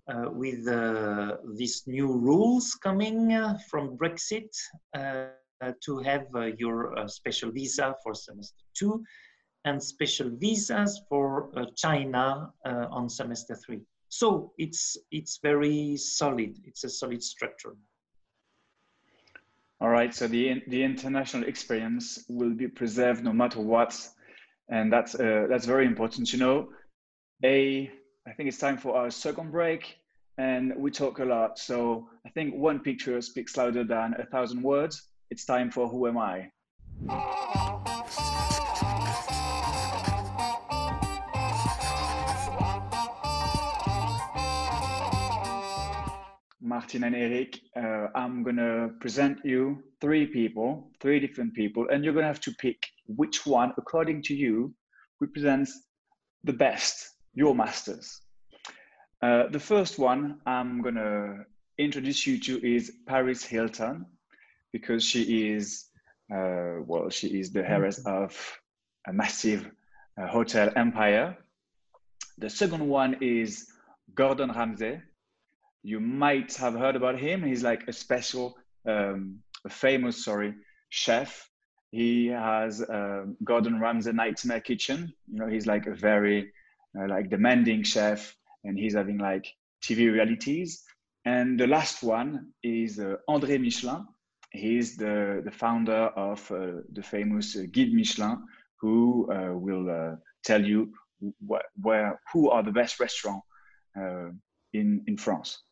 [0.09, 4.49] uh, with uh, these new rules coming uh, from Brexit
[5.81, 9.03] to have your special visa for semester two
[9.65, 13.81] and special visas for China on semester three.
[14.09, 16.57] So it's, it's very solid.
[16.63, 17.75] It's a solid structure.
[19.81, 23.99] All right, so the, the international experience will be preserved no matter what.
[24.69, 26.33] And that's, uh, that's very important.
[26.33, 26.69] You know,
[27.43, 27.91] a
[28.27, 29.99] I think it's time for our second break.
[30.37, 31.57] And we talk a lot.
[31.57, 35.07] So I think one picture speaks louder than a thousand words.
[35.31, 36.51] It's time for Who Am I?
[46.59, 52.13] Martin and Eric, uh, I'm gonna present you three people, three different people, and you're
[52.13, 54.73] gonna have to pick which one, according to you,
[55.21, 55.71] represents
[56.43, 58.21] the best, your masters.
[59.21, 61.45] Uh, the first one I'm going to
[61.77, 64.07] introduce you to is Paris Hilton
[64.73, 65.85] because she is,
[66.33, 68.23] uh, well, she is the heiress mm-hmm.
[68.23, 68.59] of
[69.07, 69.69] a massive
[70.19, 71.37] uh, hotel empire.
[72.39, 73.67] The second one is
[74.15, 74.99] Gordon Ramsay.
[75.83, 77.43] You might have heard about him.
[77.43, 80.55] He's like a special, um, a famous, sorry,
[80.89, 81.47] chef.
[81.91, 85.13] He has um, Gordon Ramsay Nightmare Kitchen.
[85.31, 86.51] You know, he's like a very
[86.97, 89.45] uh, like demanding chef and he's having like
[89.83, 90.83] TV realities.
[91.25, 94.07] And the last one is uh, André Michelin.
[94.51, 98.43] He's the, the founder of uh, the famous uh, Guide Michelin,
[98.79, 103.45] who uh, will uh, tell you wh where who are the best restaurants
[104.73, 105.63] in, in France.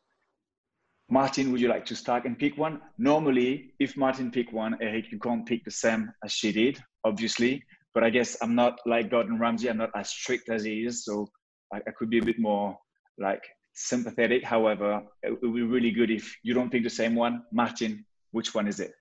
[1.10, 2.82] Martin, would you like to start and pick one?
[2.98, 7.64] Normally, if Martin pick one, Eric, you can't pick the same as she did, obviously.
[7.96, 9.70] But I guess I'm not like Gordon Ramsay.
[9.70, 11.30] I'm not as strict as he is, so
[11.74, 12.78] I, I could be a bit more
[13.18, 13.42] like
[13.74, 14.44] sympathetic.
[14.44, 17.44] However, it would be really good if you don't pick the same one.
[17.54, 18.92] Martin, which one is it?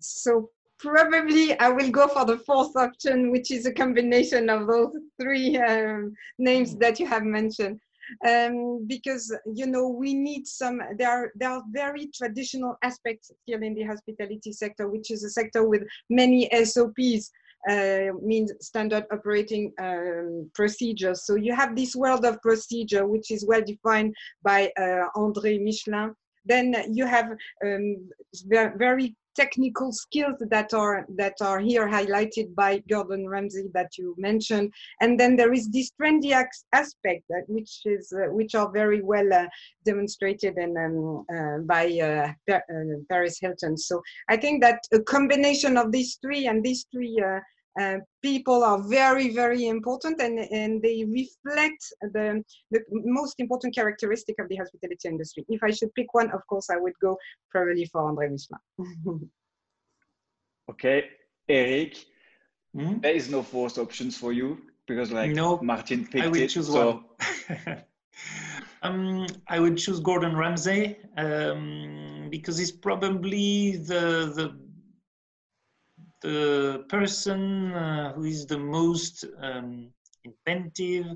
[0.00, 4.94] So probably I will go for the fourth option, which is a combination of those
[5.20, 7.80] three um, names that you have mentioned.
[8.28, 13.62] Um, because you know we need some there are there are very traditional aspects still
[13.62, 17.30] in the hospitality sector which is a sector with many SOPs
[18.22, 21.24] means standard operating um, procedures.
[21.26, 26.14] So you have this world of procedure, which is well defined by uh, André Michelin.
[26.44, 27.30] Then you have
[27.64, 28.08] um,
[28.76, 34.72] very technical skills that are that are here highlighted by Gordon Ramsay that you mentioned,
[35.00, 36.32] and then there is this trendy
[36.72, 39.46] aspect that which is uh, which are very well uh,
[39.84, 42.60] demonstrated and um, uh, by uh, uh,
[43.08, 43.76] Paris Hilton.
[43.76, 47.22] So I think that a combination of these three and these three
[47.80, 54.36] uh, people are very, very important and, and they reflect the, the most important characteristic
[54.38, 55.44] of the hospitality industry.
[55.48, 57.16] If I should pick one, of course, I would go
[57.50, 59.30] probably for André Michelin.
[60.70, 61.08] okay,
[61.48, 62.04] Eric,
[62.74, 62.98] hmm?
[63.00, 66.48] there is no forced options for you because like no, Martin picked I would it.
[66.48, 67.04] Choose so.
[67.66, 67.82] one.
[68.82, 74.58] um, I would choose Gordon Ramsay um, because he's probably the, the
[76.22, 79.88] the person uh, who is the most um,
[80.24, 81.06] inventive,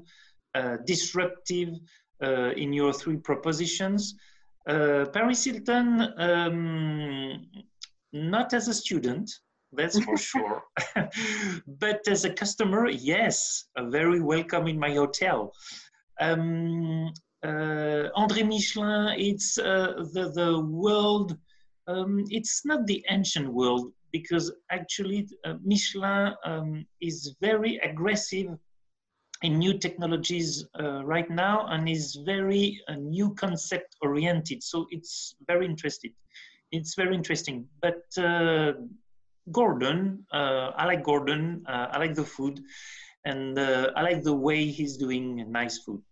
[0.54, 1.70] uh, disruptive
[2.22, 4.14] uh, in your three propositions.
[4.68, 7.46] Uh, Paris Hilton, um,
[8.12, 9.30] not as a student,
[9.72, 10.62] that's for sure,
[11.66, 15.52] but as a customer, yes, very welcome in my hotel.
[16.20, 17.12] Um,
[17.44, 21.36] uh, André Michelin, it's uh, the, the world,
[21.86, 28.48] um, it's not the ancient world, because actually uh, Michelin um, is very aggressive
[29.42, 34.62] in new technologies uh, right now and is very uh, new concept oriented.
[34.62, 36.12] So it's very interesting.
[36.72, 37.66] It's very interesting.
[37.82, 38.72] But uh,
[39.52, 40.24] Gordon.
[40.32, 41.64] Uh, I like Gordon.
[41.68, 42.60] Uh, I like the food,
[43.24, 46.02] and I like the way he's doing nice food.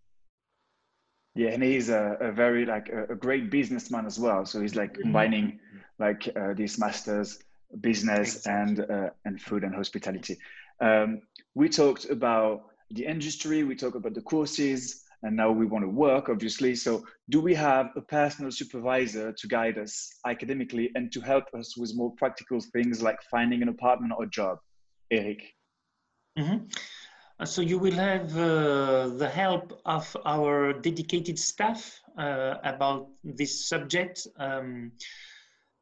[1.34, 4.46] Yeah, and he's a, a very like a, a, great businessman as well.
[4.46, 5.02] So he's like mm-hmm.
[5.02, 5.58] combining
[5.98, 7.38] like uh, these masters
[7.80, 8.52] business exactly.
[8.52, 10.38] and uh, and food and hospitality.
[10.80, 11.22] Um,
[11.54, 13.64] we talked about the industry.
[13.64, 17.54] We talked about the courses and now we want to work obviously so do we
[17.54, 22.60] have a personal supervisor to guide us academically and to help us with more practical
[22.60, 24.58] things like finding an apartment or job
[25.10, 25.42] eric
[26.38, 26.64] mm-hmm.
[27.40, 33.68] Uh, so you will have uh, the help of our dedicated staff uh, about this
[33.68, 34.92] subject um,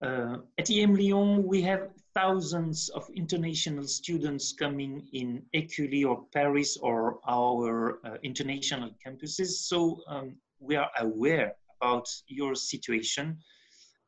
[0.03, 6.77] uh, at EM Lyon, we have thousands of international students coming in Écully or Paris
[6.77, 9.49] or our uh, international campuses.
[9.69, 13.39] So um, we are aware about your situation,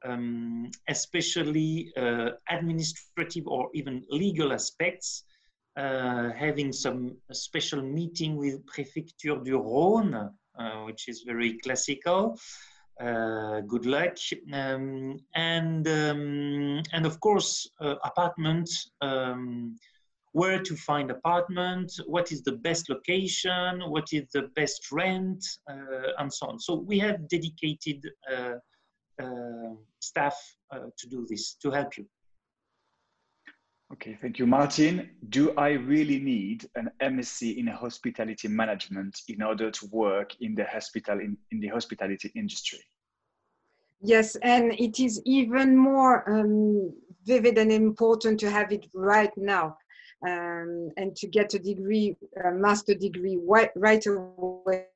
[0.05, 5.25] um, especially uh, administrative or even legal aspects.
[5.77, 12.39] Uh, having some special meeting with Préfecture du Rhône, uh, which is very classical,
[13.01, 14.17] uh, good luck.
[14.53, 18.71] Um, and um, and of course uh, apartment
[19.01, 19.77] um,
[20.33, 26.13] where to find apartment what is the best location what is the best rent uh,
[26.19, 26.59] and so on.
[26.59, 28.55] So we have dedicated uh,
[29.23, 30.37] uh, staff
[30.73, 32.07] to do this to help you
[33.95, 35.09] Okay, thank you, Martin.
[35.29, 40.65] Do I really need an MSc in hospitality management in order to work in the
[40.65, 42.81] hospital in, in the hospitality industry?
[44.01, 46.93] Yes, and it is even more um,
[47.25, 49.77] vivid and important to have it right now.
[50.27, 54.87] Um, and to get a degree, a master degree right, right away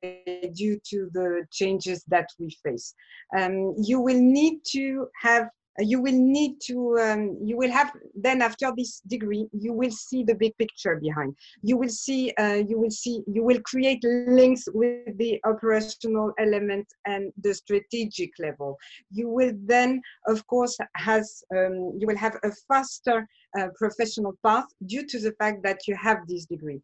[0.53, 2.95] due to the changes that we face.
[3.37, 5.49] Um, you will need to have
[5.79, 10.23] you will need to um, you will have then after this degree you will see
[10.23, 11.35] the big picture behind.
[11.61, 16.87] You will see uh, you will see you will create links with the operational element
[17.05, 18.77] and the strategic level.
[19.11, 23.27] You will then of course has um, you will have a faster
[23.57, 26.81] uh, professional path due to the fact that you have this degree.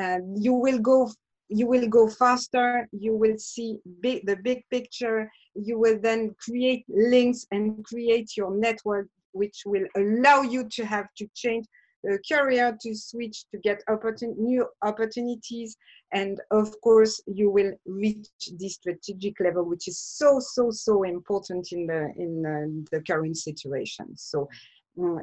[0.00, 1.10] Uh, you will go
[1.48, 6.84] you will go faster you will see big, the big picture you will then create
[6.88, 11.66] links and create your network which will allow you to have to change
[12.04, 15.76] the career to switch to get opportun new opportunities
[16.12, 18.28] and of course you will reach
[18.58, 23.36] the strategic level which is so so so important in the in uh, the current
[23.36, 24.06] situation.
[24.16, 24.48] So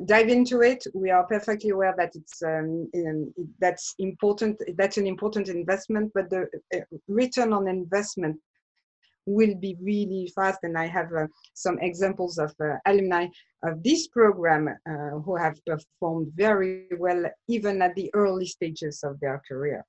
[0.05, 0.85] dive into it.
[0.93, 4.61] We are perfectly aware that it's um, in, that's important.
[4.77, 8.37] That's an important investment, but the uh, return on investment
[9.25, 10.59] will be really fast.
[10.63, 13.27] And I have uh, some examples of uh, alumni
[13.63, 19.19] of this program uh, who have performed very well, even at the early stages of
[19.19, 19.83] their career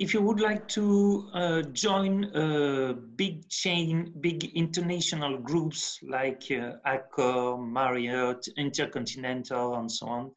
[0.00, 6.72] if you would like to uh, join uh, big chain, big international groups like uh,
[6.86, 10.30] Accor, Marriott, Intercontinental, and so on,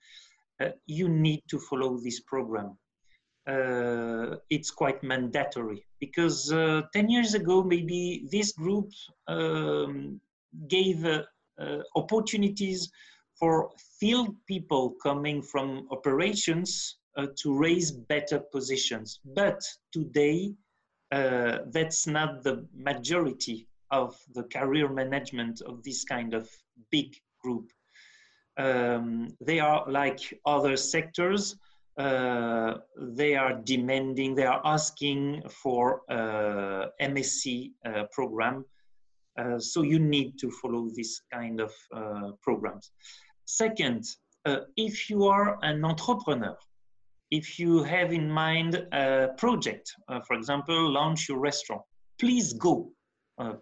[0.61, 2.78] uh, you need to follow this program.
[3.47, 8.89] Uh, it's quite mandatory because uh, 10 years ago, maybe this group
[9.30, 10.20] um,
[10.68, 11.05] gave
[11.95, 12.91] opportunities
[13.39, 19.20] for field people coming from operations uh, to raise better positions.
[19.36, 19.61] But
[19.91, 20.53] today,
[21.11, 26.49] uh, that's not the majority of the career management of this kind of
[26.91, 27.72] big group.
[28.57, 31.55] Um, they are like other sectors.
[31.97, 38.66] Uh, they are demanding, they are asking for uh, MSc uh, program.
[39.38, 42.91] Uh, so you need to follow this kind of uh, programs.
[43.45, 44.03] Second,
[44.76, 46.57] if you are an entrepreneur,
[47.34, 51.82] if you have in mind a project, uh, for example, launch your restaurant,
[52.20, 52.92] please go.
[53.40, 53.54] Uh,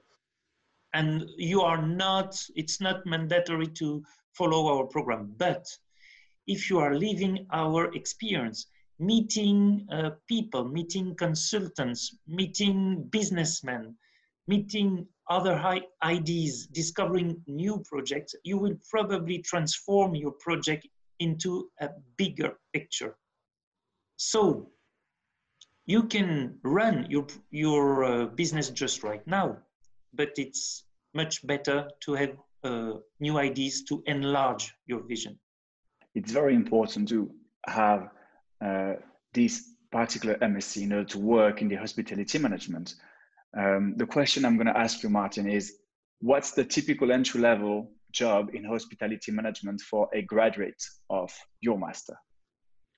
[0.93, 4.03] and you are not, it's not mandatory to
[4.33, 5.65] follow our program, but
[6.47, 8.67] if you are living our experience,
[8.99, 13.95] meeting uh, people, meeting consultants, meeting businessmen,
[14.49, 20.85] meeting other high ideas, discovering new projects, you will probably transform your project
[21.19, 23.15] into a bigger picture.
[24.23, 24.69] So
[25.87, 29.57] you can run your, your uh, business just right now,
[30.13, 30.83] but it's
[31.15, 35.39] much better to have uh, new ideas to enlarge your vision.
[36.13, 37.31] It's very important to
[37.65, 38.09] have
[38.63, 38.93] uh,
[39.33, 42.93] this particular MSc in order to work in the hospitality management.
[43.57, 45.79] Um, the question I'm going to ask you, Martin, is
[46.19, 52.15] what's the typical entry level job in hospitality management for a graduate of your master?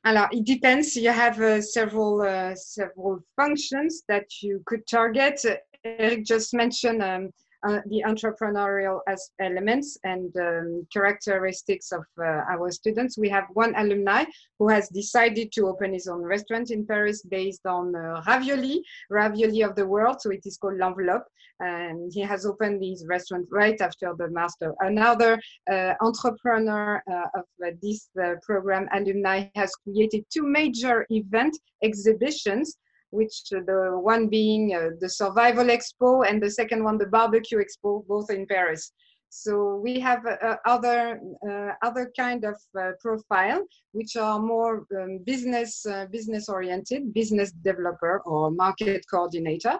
[0.06, 0.96] Alors, it depends.
[0.96, 5.40] You have uh, several uh, several functions that you could target.
[5.86, 7.30] Eric just mentioned um,
[7.68, 13.18] uh, the entrepreneurial as elements and um, characteristics of uh, our students.
[13.18, 14.26] We have one alumni
[14.60, 19.62] who has decided to open his own restaurant in Paris based on uh, ravioli, ravioli
[19.62, 20.18] of the world.
[20.22, 21.28] So it is called L'Enveloppe.
[21.60, 24.74] And he has opened his restaurant right after the master.
[24.80, 25.40] Another
[25.72, 27.46] uh, entrepreneur uh, of
[27.82, 28.10] this
[28.42, 32.78] program alumni has created two major event exhibitions
[33.14, 37.60] which uh, the one being uh, the Survival Expo and the second one the Barbecue
[37.60, 38.92] Expo, both in Paris.
[39.30, 43.62] So we have uh, other uh, other kind of uh, profile,
[43.92, 49.76] which are more um, business uh, business oriented, business developer or market coordinator.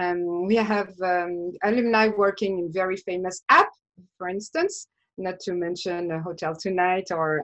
[0.00, 3.70] Um, we have um, alumni working in very famous app,
[4.18, 7.42] for instance, not to mention a Hotel Tonight or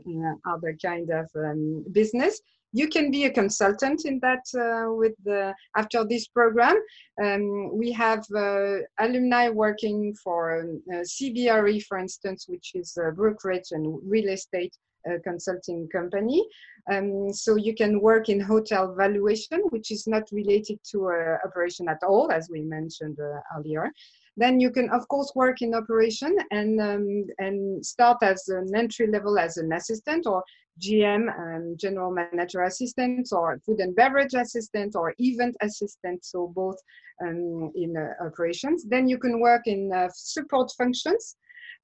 [0.52, 2.40] other kind of um, business
[2.72, 6.76] you can be a consultant in that uh, with the after this program.
[7.22, 13.12] Um, we have uh, alumni working for um, uh, CBRE for instance which is a
[13.12, 14.76] brokerage and real estate
[15.08, 16.46] uh, consulting company.
[16.90, 21.88] Um, so you can work in hotel valuation which is not related to uh, operation
[21.88, 23.90] at all as we mentioned uh, earlier
[24.36, 29.06] then you can of course work in operation and um, and start as an entry
[29.06, 30.42] level as an assistant or
[30.80, 36.76] GM and general manager assistant or food and beverage assistant or event assistant, so both
[37.22, 38.84] um, in uh, operations.
[38.88, 41.36] Then you can work in uh, support functions,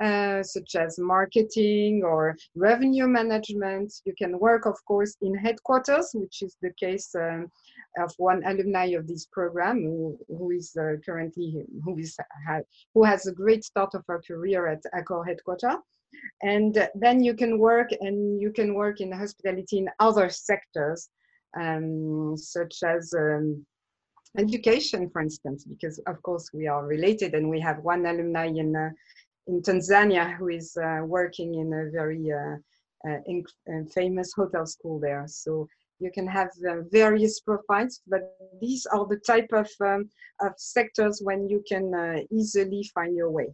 [0.02, 3.92] uh, such as marketing or revenue management.
[4.04, 7.50] You can work, of course, in headquarters, which is the case um,
[7.98, 12.16] of one alumni of this program who, who is uh, currently, who, is,
[12.94, 15.78] who has a great start of her career at Accor headquarters
[16.42, 21.08] and then you can work and you can work in hospitality in other sectors
[21.58, 23.64] um, such as um,
[24.38, 28.76] education for instance because of course we are related and we have one alumni in
[28.76, 28.90] uh,
[29.46, 32.56] in Tanzania who is uh, working in a very uh,
[33.08, 33.44] uh in,
[33.94, 35.66] famous hotel school there so
[35.98, 36.50] you can have
[36.90, 38.22] various profiles but
[38.60, 40.08] these are the type of um,
[40.40, 41.86] of sectors when you can
[42.30, 43.48] easily find your way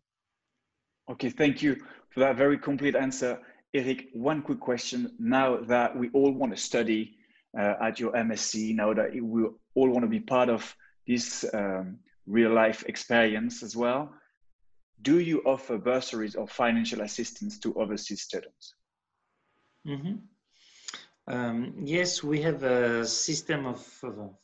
[1.11, 1.76] okay thank you
[2.12, 3.40] for that very complete answer.
[3.74, 5.12] Eric, one quick question.
[5.18, 7.16] Now that we all want to study
[7.59, 10.76] uh, at your MSc, now that we all want to be part of
[11.07, 14.12] this um, real life experience as well,
[15.03, 18.75] do you offer bursaries or financial assistance to overseas students?
[19.87, 20.15] Mm-hmm.
[21.29, 23.79] Um, yes, we have a system of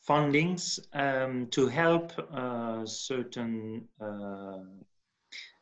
[0.08, 4.58] fundings um, to help uh, certain uh,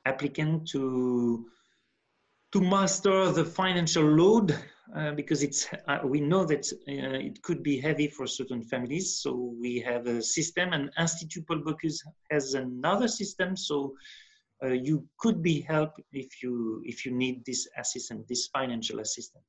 [0.04, 1.46] applicant to
[2.52, 4.56] to master the financial load
[4.94, 9.16] uh, because it's uh, we know that uh, it could be heavy for certain families
[9.16, 13.94] so we have a system and Institut Paul Bocuse has another system so
[14.62, 19.44] uh, you could be helped if you if you need this assistance this financial assistance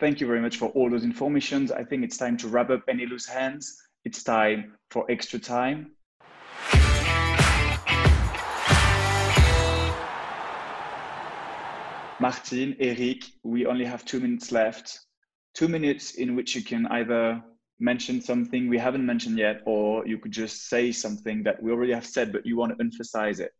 [0.00, 2.82] thank you very much for all those informations i think it's time to wrap up
[2.88, 5.92] any loose hands it's time for extra time
[12.20, 14.98] Martin, Eric, we only have two minutes left.
[15.54, 17.40] Two minutes in which you can either
[17.78, 21.92] mention something we haven't mentioned yet, or you could just say something that we already
[21.92, 23.52] have said, but you want to emphasize it.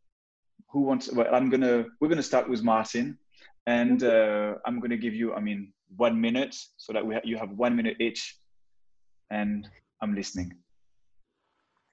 [0.70, 1.10] Who wants?
[1.12, 1.86] Well, I'm gonna.
[2.00, 3.18] We're gonna start with Martin,
[3.66, 5.34] and uh, I'm gonna give you.
[5.34, 8.36] I mean, one minute, so that we ha- you have one minute each,
[9.30, 9.68] and
[10.02, 10.52] I'm listening.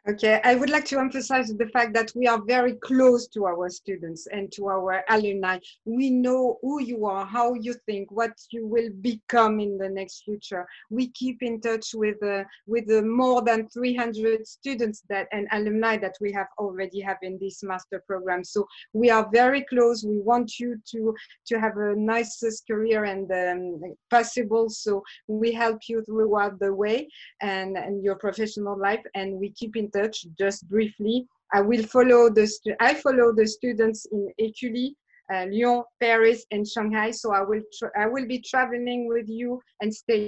[0.07, 3.67] Okay, I would like to emphasize the fact that we are very close to our
[3.69, 5.57] students and to our alumni.
[5.85, 10.21] We know who you are, how you think, what you will become in the next
[10.23, 10.67] future.
[10.91, 15.97] We keep in touch with uh, with the more than 300 students that and alumni
[15.97, 18.43] that we have already have in this master program.
[18.43, 20.03] So we are very close.
[20.03, 21.15] We want you to
[21.47, 24.69] to have a nicest career and um, possible.
[24.69, 27.07] So we help you throughout the way
[27.41, 31.25] and and your professional life, and we keep in touch just briefly.
[31.53, 32.47] I will follow the
[32.79, 34.95] I follow the students in Écully,
[35.33, 37.11] uh, Lyon, Paris, and Shanghai.
[37.11, 37.61] So I will
[37.97, 40.25] I will be traveling with you and stay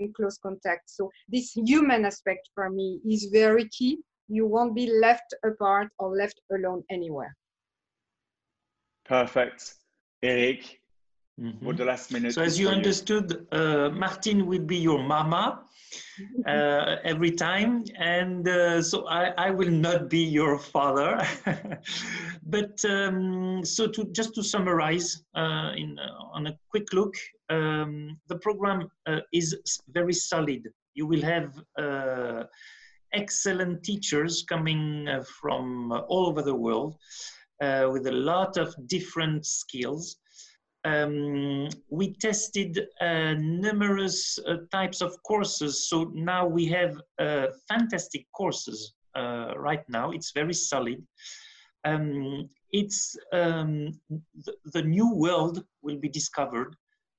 [0.00, 0.90] in close contact.
[0.90, 3.98] So this human aspect for me is very key.
[4.28, 7.34] You won't be left apart or left alone anywhere.
[9.04, 9.74] Perfect,
[10.22, 10.79] Eric.
[11.40, 11.64] Mm-hmm.
[11.64, 12.34] for the last minute.
[12.34, 15.62] So, as you understood, uh, Martin will be your mama
[16.46, 21.26] uh, every time, and uh, so I, I, will not be your father.
[22.42, 27.14] but um, so, to just to summarize, uh, in uh, on a quick look,
[27.48, 29.56] um, the program uh, is
[29.88, 30.68] very solid.
[30.94, 31.54] You will have
[33.12, 35.08] excellent teachers coming
[35.40, 36.96] from all over the world
[37.60, 40.19] with a lot of different skills
[40.84, 45.88] um, we tested uh, numerous uh, types of courses.
[45.88, 50.10] So now we have uh, fantastic courses uh, right now.
[50.10, 51.02] It's very solid.
[51.84, 53.92] Um, it's um,
[54.72, 56.76] the, new world will be discovered.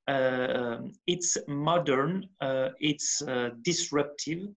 [0.07, 2.27] Uh, it's modern.
[2.39, 3.21] Uh, it's
[3.63, 4.47] disruptive,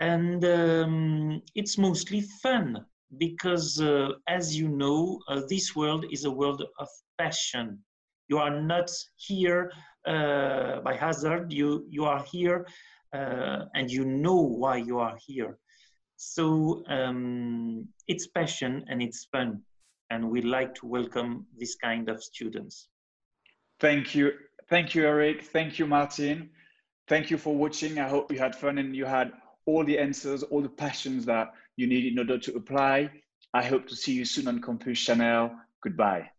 [0.00, 2.84] and um, it's mostly fun
[3.18, 3.82] because,
[4.28, 7.82] as you know, this world is a world of passion
[8.28, 9.72] you are not here
[10.06, 11.52] uh, by hazard.
[11.52, 12.66] You you are here,
[13.12, 15.58] uh, and you know why you are here.
[16.16, 19.62] So um, it's passion and it's fun,
[20.10, 22.88] and we like to welcome this kind of students.
[23.80, 24.32] Thank you,
[24.68, 25.44] thank you, Eric.
[25.44, 26.50] Thank you, Martin.
[27.08, 27.98] Thank you for watching.
[27.98, 29.32] I hope you had fun and you had
[29.66, 33.10] all the answers, all the passions that you need in order to apply.
[33.52, 35.52] I hope to see you soon on Campus Channel.
[35.82, 36.30] Goodbye.